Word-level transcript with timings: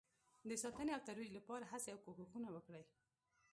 د 0.49 0.51
ساتنې 0.63 0.91
او 0.93 1.01
ترویج 1.07 1.29
لپاره 1.37 1.69
هڅې 1.71 1.89
او 1.91 2.01
کوښښونه 2.05 2.49
وکړئ 2.51 2.83